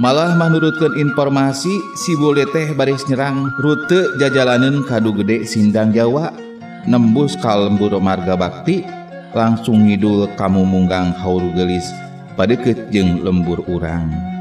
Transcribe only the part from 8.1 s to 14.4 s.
bakti langsung ngidul kamu munggang hauru gelis pada kejeng lembur urang.